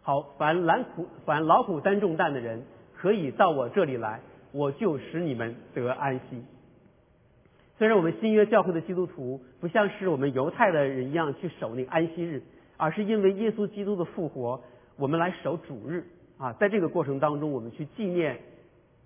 [0.00, 2.62] 好，凡劳苦、凡劳苦担重担的人，
[2.96, 4.20] 可以到我这里来，
[4.52, 6.42] 我就使你们得安息。
[7.80, 12.42] 虽然我们新约教会的基督徒不像是我们犹太的人一样去守那个安息日，
[12.76, 14.60] 而是因为耶稣基督的复活，
[14.98, 16.04] 我们来守主日
[16.36, 16.52] 啊。
[16.52, 18.38] 在这个过程当中，我们去纪念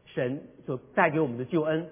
[0.07, 1.87] 神所带给我们的救恩。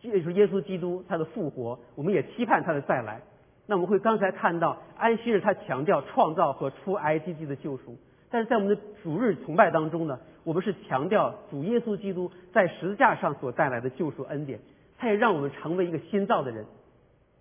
[0.00, 3.20] 借助耶稣基督他的复活，我们也期盼他的再来。
[3.66, 7.96] 那我们会刚才看到安息日，他强调创造和出埃及记的救赎。
[8.30, 14.60] 但是在我们的主日崇拜当中呢，我们是强调主耶稣基督在十字架上所带来的救赎恩典。
[15.02, 16.64] 他也让我们成为一个新造的人。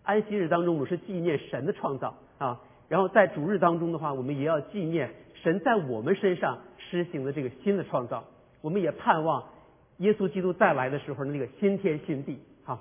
[0.01, 2.59] 安息日当中，我们是纪念神的创造啊。
[2.89, 8.23] 然后在主日当中的话，我们也要纪念神在我们身上施行的这个新的创造。
[8.61, 9.43] 我们也盼望。
[9.97, 12.79] 耶稣基督再来的时候，那个新天新地，哈。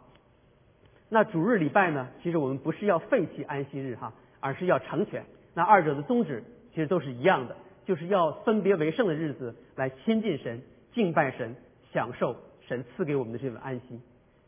[1.11, 2.09] 那主日礼拜呢？
[2.23, 5.23] 其实我们不是要废弃安息日哈，而是要成全。
[5.53, 10.63] 那二者的宗旨其实都是一样的，就是要分别为圣的日子来亲近神、
[10.95, 11.55] 敬拜神、
[11.93, 12.35] 享受
[12.67, 14.01] 神赐给我们的这份安息。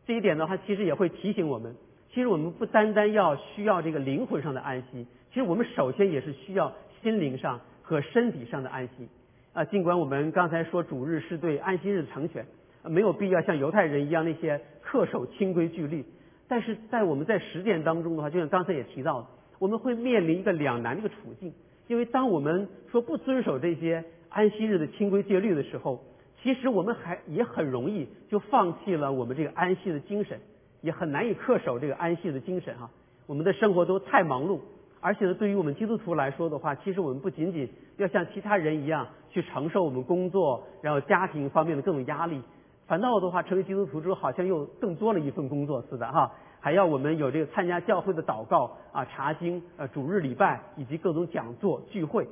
[0.06, 1.74] 这一点的话，其实也会提醒我们，
[2.10, 9.08] 其实我们不单单要需要这个灵魂上的安息，其实我们首先也是需要心灵上和身体上的安息。
[9.52, 12.44] 啊，尽管我们刚才说主日是对安息日的成全。
[12.84, 16.04] 没有必要像犹太人一样那些恪守清规戒律，
[16.48, 19.28] 但是在我们在实践当中的话，就像刚才也提到的，
[19.60, 21.52] 我们会面临一个两难的一个处境，
[21.86, 26.02] 因为当我们说不遵守这些安息日的清规戒律的时候，
[26.42, 30.40] 其实我们还也很容易就放弃了我们这个安息的精神，
[30.80, 32.90] 也很难以恪守这个安息的精神哈。
[33.26, 34.58] 我们的生活都太忙碌，
[35.00, 42.42] 而且呢，对于我们基督徒来说的话，其实我们不仅仅要像其他人一样去承受我们工作然后家庭方面的各种压力。
[42.88, 46.32] 反倒的话，成为基督徒之后，好像又更多了一份工作似的哈。
[46.58, 52.26] 还要我们有这个参加教会的祷告啊、查经、呃主日礼拜以及各种讲座聚会。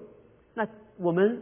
[0.55, 0.67] 那
[0.99, 1.41] 我们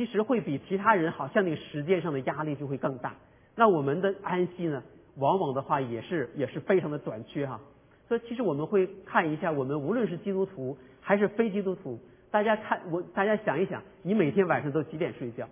[0.00, 3.14] 其实会比其他人好像那个时间上的压力就会更大。
[3.54, 4.82] 那我们的安息呢，
[5.16, 7.60] 往往的话也是也是非常的短缺哈。
[8.08, 15.46] 所以其实我们会看一下，我们无论是基督徒还是非基督徒，大家看我大家想一想，你每天晚上都几点睡觉？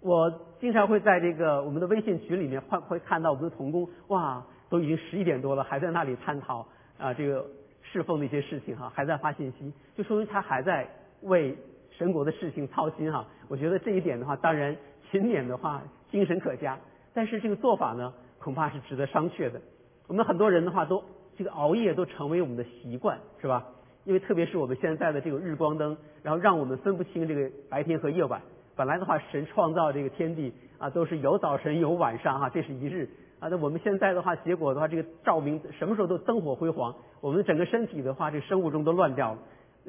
[0.00, 6.64] 我经常会在这个我们的微信群里面会会看到我们的童工，哇，都已经十一点多了，还在那里探讨
[6.98, 7.44] 啊这个
[7.82, 10.88] 侍奉的一些事情哈，还在发信息，就说明他还在
[11.22, 11.56] 为
[11.98, 13.26] 神国的事情操心哈。
[13.48, 14.76] 我觉得这一点的话，当然
[15.10, 16.78] 勤勉的话精神可嘉，
[17.14, 19.60] 但是这个做法呢，恐怕是值得商榷的。
[20.06, 21.02] 我们很多人的话都
[21.36, 23.66] 这个熬夜都成为我们的习惯，是吧？
[24.04, 28.40] 因为特别是我们现在的这个日光灯，然后让我们分不清这个白天和夜晚。
[28.76, 33.08] 本来的话，神创造这个天地啊，都是有早晨有晚上哈，这是一日。
[33.40, 39.38] 啊，那我们现在的话，结果的话，这个照明什么时候都灯火辉煌，我们整个身体的话，这生物钟都乱掉了。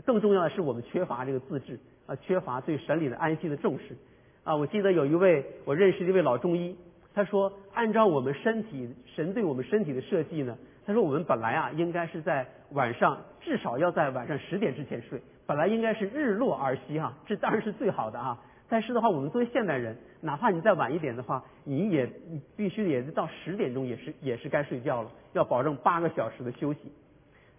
[0.05, 3.95] 更重要的是，我们缺乏这个自制啊，缺乏对神理的安息的重视
[4.43, 4.55] 啊。
[4.55, 6.75] 我记得有一位我认识一位老中医，
[7.13, 18.41] 他说，按照我们身体神对我们身体的设计呢，他说我们本来啊，应该是在晚上至少要在晚上十点之前睡，本来应该是日落而息哈，这当然是最好的啊。
[18.69, 22.05] 但是的话，我们作为现代人，哪怕你再晚一点的话，你也
[22.57, 26.91] 必须也到十点钟也是也是该睡觉了，要保证八个小时的休息。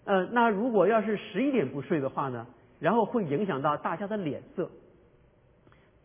[0.04, 2.46] 呃，那如果要是十一点不睡的话呢，
[2.80, 4.70] 然后会影响到大家的脸色。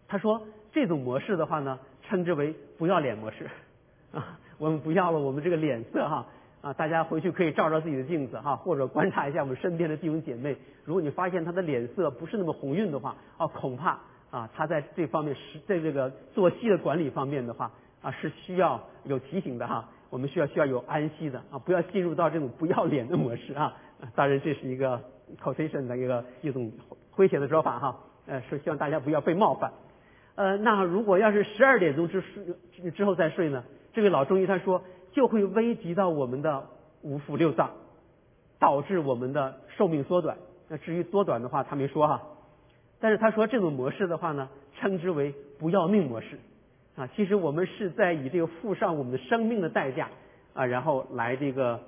[0.07, 3.49] 他说这种模式的话呢，称之为不要脸模式
[4.11, 6.25] 啊，我们不要了我们这个脸色哈
[6.61, 10.55] 啊，大家回去可以照照自己的镜子哈，或者观察一下我们身边的弟兄姐妹，
[10.85, 13.99] 如果你发现他的脸色不是那么红润的话，啊，恐怕。
[14.33, 19.87] 啊，他在这方面是在这个作息的管理方面的话啊，是需要有提醒的哈。
[20.09, 23.77] 我们需要需要有安息的啊，不要进入到这种不要脸的模式啊。
[24.15, 24.99] 当然，这是一个
[25.41, 26.71] quotation 的一个一种
[27.15, 27.97] 诙谐的说法哈。
[28.25, 29.73] 呃，是希望大家不要被冒犯。
[30.35, 33.63] 呃，那如果要是十二点钟之睡之后再睡呢？
[33.91, 36.65] 这位老中医他说就会危及到我们的
[37.01, 37.71] 五腑六脏，
[38.59, 40.37] 导致我们的寿命缩短。
[40.69, 42.21] 那至于缩短的话，他没说哈。
[43.01, 44.47] 但是他说这种模式的话呢，
[44.79, 46.39] 称之为不要命模式，
[46.95, 50.09] 啊，其实我们是在以这个付上我们的生命的代价
[50.53, 51.81] 啊，然后来这个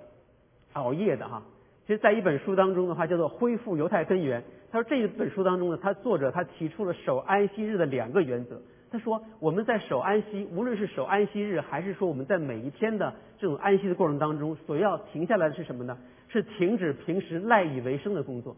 [0.74, 1.42] 熬夜的哈。
[1.88, 4.42] 其实，在一本书当中的话，叫做《恢复犹太根源》。
[4.72, 8.60] 他说这一本书当中呢，他作者他提出了守安息日的两个原则。
[8.92, 15.96] 他说我们在守安息，无论是守安息日，还是说我们在每一天的这种安息的过程当中，所要停下来的是什么呢？
[16.28, 18.56] 是停止平时赖以为生的工作。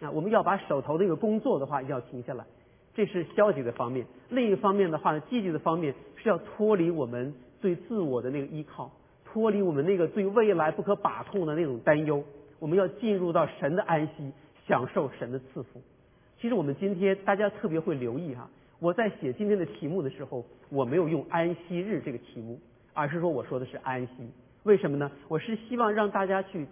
[0.00, 2.44] 啊，我们要把手头的一个工作的话要停下来，
[2.94, 4.06] 这是消极的方面。
[4.28, 8.92] 另一方面的话呢，积极的方面是要脱离我们对自我的那个依靠，
[9.24, 12.22] 脱离我们那个对未来不可把控的那种担忧。
[12.60, 14.30] 我们要进入到神的安息，
[14.68, 15.82] 享受神的赐福。
[16.40, 22.60] 其实我们今天大家特别会留意哈，我在写今天的题目的时候，我没有用安息日这个题目，
[22.94, 24.12] 而是说我说的是安息。
[24.62, 25.10] 为什么呢？
[25.26, 26.66] 我是希望让大家去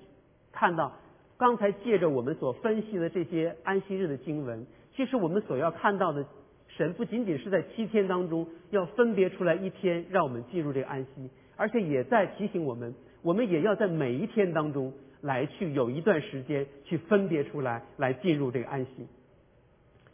[0.53, 0.92] 看到。
[1.38, 6.27] 刚才借着我们所分析的这些安息日的经文，其实我们所要看到的
[6.66, 19.07] 神不仅仅是在七天当中要分别出来一天让我们进入这个安息，而且也在提醒我们，我们也要在每一天当中来去有一段时间去分别出来来进入这个安息。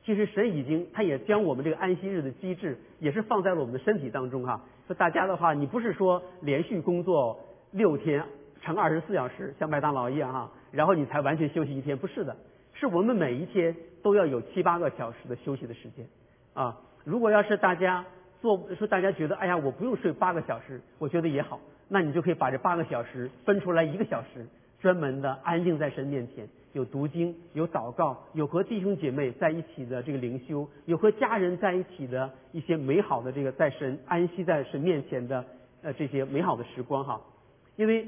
[0.05, 4.63] 其实神已经他也将我们这个安息日的机制也是放在了我们的身体当中哈。
[4.87, 7.41] 说大家的话，你不是说连续工作
[7.73, 8.23] 六天
[8.61, 10.53] 乘二十四小时像麦当劳一样哈。
[10.73, 12.37] 然后你才完全休息一天，不是的，
[12.75, 16.07] 是我们每一天都要有七八个小时的休息的时间
[16.53, 16.79] 啊。
[17.05, 18.05] 如果要是大家
[18.43, 24.47] 做说大家觉得哎呀我不用睡八个小时，我觉得也好，那你就可以把这八个小时分出来一个小时，
[24.85, 35.43] 专门的安静在神面前，有读经，有祷告，有和弟兄姐妹在一起的这个灵修，有和家人在一起的一些美好的这个在神安息在神面前的
[35.81, 37.19] 呃这些美好的时光哈，
[37.77, 38.07] 因为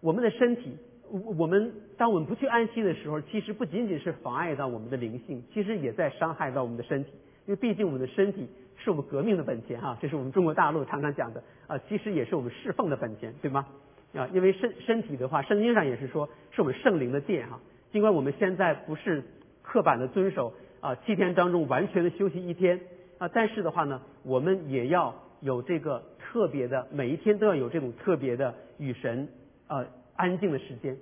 [0.00, 0.74] 我们的身体。
[1.10, 7.12] 我我们当我们不去安息的时候，其实不仅仅是妨碍到我们的灵性，其实也在伤害到我们的身体。
[7.46, 13.66] 因为毕竟我们的身体是我们革命的本钱哈，这是我们中国大陆常常讲的啊，其实也是我们侍奉的本钱，对吗？
[14.14, 17.60] 啊，因为身身体的话，圣经上也是说是我们圣灵的殿哈。
[17.92, 19.22] 尽管我们现在不是
[19.62, 22.80] 刻板的遵守啊七天当中完全的休息一天
[23.18, 29.28] 啊，但是的话呢，我们也要有这个特别的，每一天都要有这种特别的与神
[29.66, 29.84] 啊。
[30.20, 30.96] 安静的时间，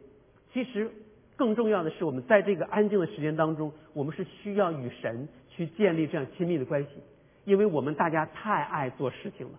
[0.53, 0.91] 其实
[1.37, 6.91] 更重要的是，我们在这个安静的时间当中，我们是需要与神去建立这样亲密的关系，
[7.47, 9.53] 因为我们大家太爱做事情了，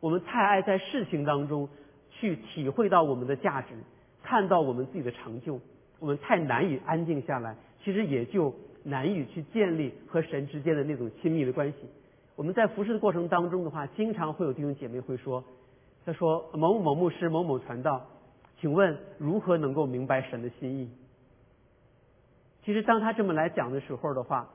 [0.00, 1.68] 我们太爱在事情当中
[2.22, 3.74] 去体会到我们的价值，
[4.22, 5.58] 看到我们自己的成就，
[5.98, 8.54] 我们太难以安静下来，其实也就
[8.84, 11.78] 难以去建立和神之间的那种亲密的关系。
[12.36, 15.42] 我们在服侍的过程当中的话，经常会有弟兄姐妹会说，
[16.06, 18.06] 他说某某某牧师、某某传道。
[18.60, 20.88] 请问如何能够明白神的心意？
[22.64, 24.48] 其实当他这么来讲的时候的话，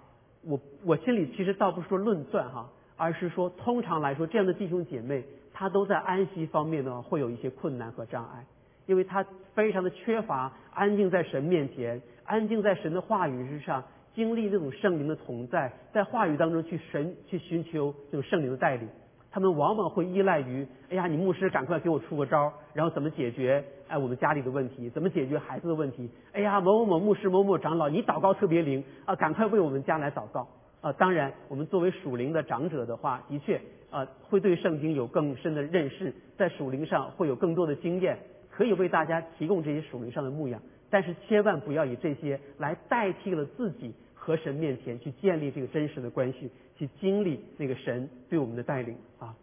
[0.44, 5.26] 我我心里其实倒不是说论断哈，而是说通常来说，这样的弟兄姐妹
[5.60, 8.46] 他都在安息方面呢会有一些困难和障碍，
[8.86, 13.84] 因为他非常的缺乏安静在神面前，安静在神的话语之上，
[14.14, 18.88] 经历那种圣灵的同在，在话语当中去神去寻求这种圣灵的带领。
[19.32, 26.08] 他们往往会依赖于，哎呀，你牧师赶快给我出个招然后怎么解决哎我们家里的问题，怎么解决孩子的问题？
[26.34, 30.48] 哎呀，某某某牧师某某长老，你祷告特别灵啊，赶快为我们家来祷告
[30.82, 33.60] 啊，当然，我们作为属灵的长者的话，的确
[33.90, 38.18] 啊，会对圣经有更深的认识，在属灵上会有更多的经验，
[38.52, 40.62] 可以为大家提供这些属灵上的牧养。
[40.90, 49.36] 但是千万不要以这些来代替了自己和神面前去建立这个真实的关系，去经历那个神对我们的带领啊。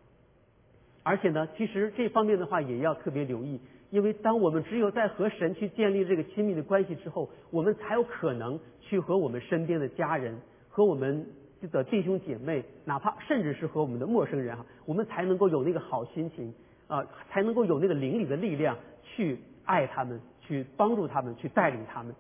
[1.03, 3.61] 而且呢，其实这方面的话也要特别留意，
[3.91, 10.39] 因为当我们只有在和神去建立这个亲密的关系之后，我们才有可能去和我们身边的家人。
[10.75, 11.25] 和我们
[11.71, 16.53] 的弟兄姐妹，哪怕甚至是和我们的陌生人哈，我们才能够有那个好心情
[16.89, 22.13] 啊，才能够有那个灵里的力量去爱他们，去帮助他们，去带领他们。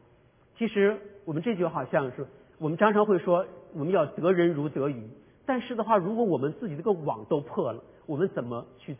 [0.56, 2.24] 其实我们这就好像是
[2.58, 5.02] 我们常常会说，我们要得人如得鱼。
[5.44, 8.96] 但是的话，如果我们自己这个网都破了，我们怎么去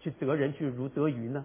[0.00, 1.44] 去得人去如得鱼呢？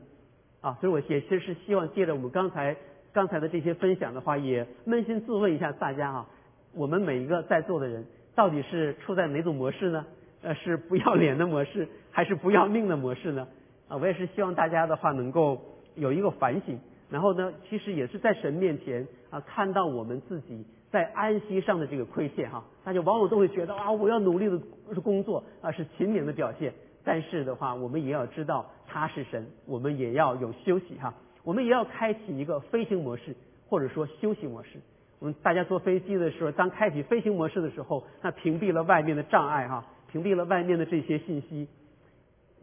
[0.61, 2.75] 啊，所以我也其实是希望借着我们刚才
[3.13, 6.27] 刚才的这些分享的话，也扪心自问一下大家啊。
[6.73, 8.05] 我们每一个在座的人，
[8.35, 10.05] 到底是处在哪种模式呢？
[10.41, 13.47] 呃，是不要脸的模式，还是不要命的模式呢？
[13.87, 15.61] 啊，我也是希望大家的话能够
[15.95, 24.57] 有一个反省，然后呢，其实也是在神面前啊，看到我们自己在安息上的这个亏欠哈，大家往往都会觉得啊，我要努力的
[25.01, 26.73] 工作啊，是勤勉的表现。
[27.03, 31.13] 但是的话，我们也要知道他是神，我们也要有休息哈，
[31.43, 33.35] 我们也要开启一个飞行模式，
[33.67, 34.79] 或者说休息模式。
[35.21, 41.67] 我们大家坐飞机的时候，当开启飞行模式的时候，那屏蔽了外面的障碍哈，屏蔽了外面的这些信息。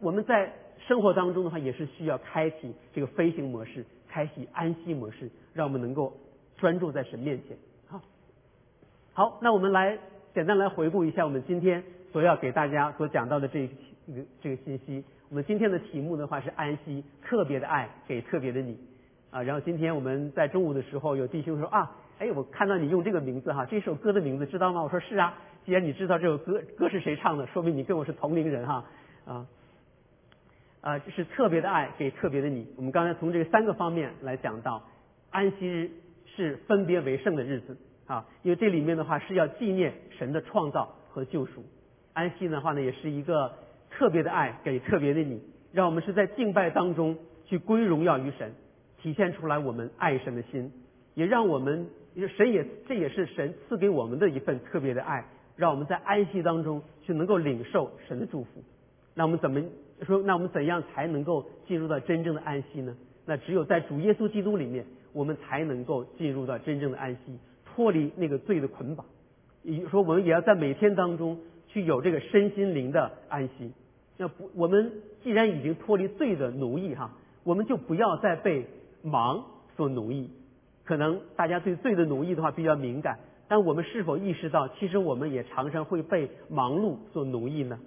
[0.01, 0.51] 我们在
[0.85, 6.11] 生活当中的话，也是需要开启这个飞行模式，开启安息模式，让我们能够
[6.57, 7.55] 专注在神面前。
[7.87, 8.01] 好，
[9.13, 9.97] 好，那我们来
[10.33, 11.81] 简单来回顾一下我们今天
[12.11, 13.69] 所要给大家所讲到的这
[14.05, 15.01] 这个这个信息。
[15.29, 18.77] 我们今天的题目的话是安息，特别的爱给特别的你
[19.31, 19.41] 啊。
[19.41, 21.89] 然后今天我们在中午的时候，有弟兄说啊。
[22.19, 24.83] 哎，我看到你用这个名字哈，这首歌的名字知道吗？
[24.83, 25.33] 我说是啊，
[25.65, 28.83] 既然你知道这首歌歌是谁唱的，说明你跟我是同龄人哈
[29.25, 29.47] 啊
[30.81, 32.67] 啊，这是特别的爱给特别的你。
[32.75, 34.83] 我们刚才从这三个方面来讲到，
[35.29, 35.89] 安息日
[36.25, 41.63] 是分别为圣的日子啊，因为这里面的话是要纪念神的创造和救赎。
[42.11, 43.53] 安息的话呢，也是一个
[43.89, 45.41] 特别的爱给特别的你，
[45.71, 48.51] 让我们是在敬拜当中去归荣耀于神，
[49.01, 50.69] 体现出来我们爱神的心，
[51.13, 51.87] 也让我们。
[52.19, 55.23] 就神也，这也是神赐给我们的一份特别的爱，
[55.55, 58.63] 让我们在安息当中去能够领受神的祝福。
[59.13, 59.61] 那我们怎么
[60.03, 60.21] 说？
[60.23, 62.95] 那我们怎样才能够进入到真正的安息呢？
[63.25, 69.05] 那只有在主耶稣基督里面，我们才能够进入到真正的安息，脱离那个罪的捆绑。
[69.61, 73.71] 也就说我们也要在每天当中去有这个身心灵的安息。
[74.17, 74.91] 那不，我们
[75.21, 77.11] 既然已经脱离罪的奴役哈，
[77.43, 78.65] 我们就不要再被
[79.03, 79.43] 忙
[79.75, 80.29] 所奴役。
[80.89, 87.79] 可能大家对罪的奴役的话比较敏感，但我们是否意识到，其实我们也常常会被忙碌所奴役呢？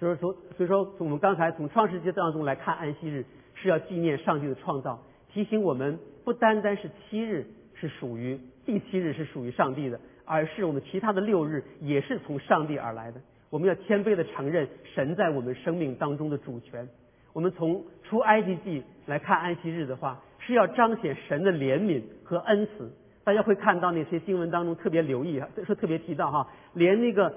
[0.00, 3.24] 就是说，所以说，从我们刚才从创世纪当中来看，安息日
[3.54, 5.00] 是要纪念上帝的创造，
[5.32, 13.20] 提醒我们不单单是七日是属于第七日是属于上帝的，而是我们其他的六日也是从上帝而来的。
[13.48, 16.88] 我们要谦卑的承认神在我们生命当中的主权。
[17.32, 20.20] 我们从出埃及记来看安息日的话。
[20.46, 22.92] 是要彰显神的怜悯和恩慈。
[23.24, 27.34] 大家会看到那些经文当中特别留意啊，说特别提到哈，连那个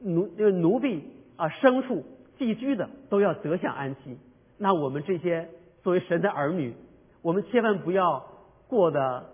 [0.00, 1.02] 奴那个奴婢
[1.36, 2.04] 啊、牲畜
[2.36, 4.18] 寄居的都要得享安息。
[4.58, 5.48] 那我们这些
[5.82, 6.74] 作为神的儿女，
[7.22, 8.22] 我们千万不要
[8.68, 9.30] 过得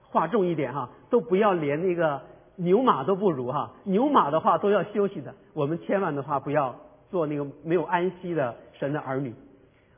[0.00, 2.22] 话重一点哈，都不要连那个
[2.54, 3.72] 牛马都不如哈。
[3.82, 6.76] 牛马的话都要休息的，我们千万的话不要
[7.10, 9.34] 做那个没有安息的神的儿女。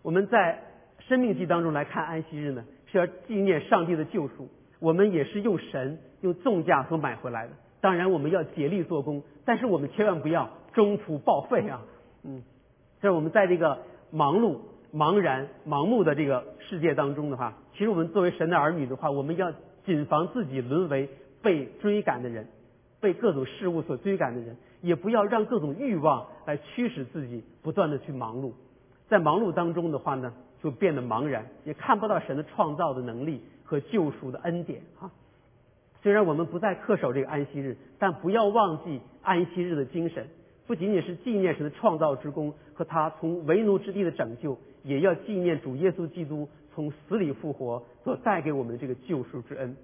[0.00, 0.62] 我们在。
[1.08, 4.48] 生命记当中来看安息日呢，是要纪念上帝的救赎。
[4.78, 7.52] 我们也是用神用重价所买回来的。
[7.80, 11.80] 当然，我们要竭力做工，但是我们千万不要中途报废啊！
[12.24, 12.42] 嗯，
[13.00, 13.78] 在我们在这个
[14.10, 14.58] 忙碌、
[14.92, 19.52] 茫然、盲目的这个世界当中的话，其实我们作为神的儿女的话，我们要
[19.86, 21.08] 谨防自己沦为
[21.40, 22.46] 被追赶的人，
[23.00, 28.52] 被各种事物所追赶的人，也不要让各种欲望来驱使自己不断的去忙碌。
[29.08, 30.34] 在忙碌当中的话呢？
[30.62, 35.10] 就变得茫然，也看不到神的创造的能力和救赎的恩典啊！
[36.02, 40.26] 虽然我们不再恪守这个安息日，但不要忘记安息日的精神，
[40.66, 49.76] 不仅仅是纪念神的创造之功和他从为奴之地的拯救，也要纪念主耶稣基督从死里复活所带给我们的这个救赎之恩。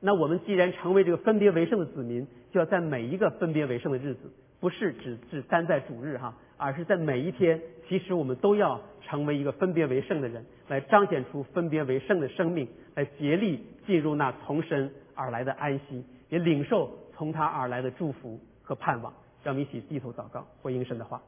[0.00, 8.80] 那我们既然成为这个分别为圣的子民，就要在每一个分别为圣的日子，不是只只单在主日哈，而是在每一天，其实我们都要。
[9.06, 19.12] 成为一个分别为圣的人，来彰显出分别为圣的生命，来竭力进入那从神而来的安息，也领受从他而来的祝福和盼望。
[19.42, 21.20] 让我们一起低头祷告，回应神的话。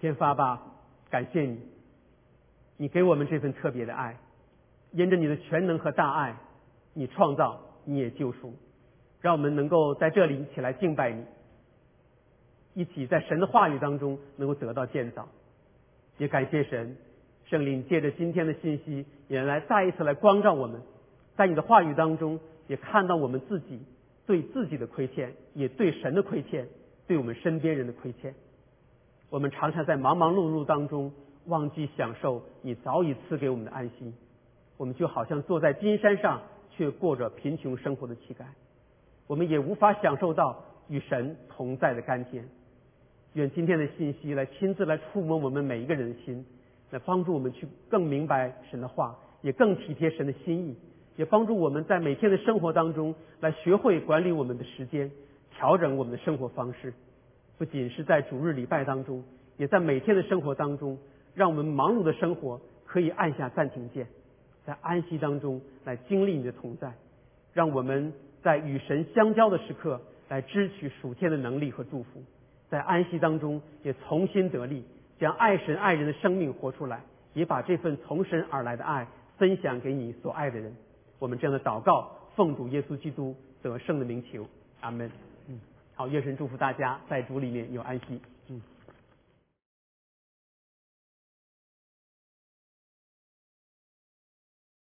[0.00, 0.60] 天父阿爸，
[1.08, 1.60] 感谢你，
[2.76, 4.16] 你给我们这份特别的爱，
[4.92, 6.36] 因着你的全能和大爱，
[6.94, 8.54] 你创造，你也救赎，
[9.20, 11.24] 让我们能够在这里一起来敬拜你，
[12.78, 15.26] 一起在神的话语当中能够得到建造。
[16.16, 16.96] 也感谢神，
[17.46, 20.80] 圣灵借着今天的信息，也来再一次来光照我们，
[21.34, 23.80] 在你的话语当中，也看到我们自己
[24.26, 26.68] 对自己的亏欠，也对神的亏欠，
[27.08, 28.32] 对我们身边人的亏欠。
[29.28, 31.12] 我们常常在忙忙碌碌当中
[31.46, 34.14] 忘记享受你早已赐给我们的安心，
[34.76, 38.44] 我们就好像坐在金山上，却过着贫穷生活的乞丐。
[39.26, 42.48] 我们也无法享受到与神同在的甘甜。
[43.34, 46.44] 愿今天的信息来亲自来触摸我们每一个人的心，
[46.90, 50.76] 来帮助我们去更明白神的话，也更体贴神的心意，
[51.16, 55.10] 也帮助我们在每天的生活当中来学会管理我们的时间，
[55.52, 56.92] 调整我们的生活方式。
[57.58, 59.22] 不仅是在主日礼拜当中，
[59.56, 60.98] 也在每天的生活当中，
[61.34, 64.06] 让我们忙碌的生活可以按下暂停键，
[64.64, 66.92] 在安息当中来经历你的同在，
[67.52, 68.12] 让我们
[68.42, 72.22] 在与神相交的时刻来支取属天的能力和祝福。
[72.68, 74.84] 在安息当中，也从心得力，
[75.18, 77.00] 将爱神爱人的生命活出来，
[77.32, 79.06] 也把这份从神而来的爱
[79.36, 80.74] 分享给你所爱的人。
[81.18, 84.46] 我们这样的祷告，奉主耶稣基督得胜的名求，
[84.80, 85.10] 阿门。
[85.48, 85.58] 嗯，
[85.94, 88.20] 好，愿神祝福大家在主里面有安息。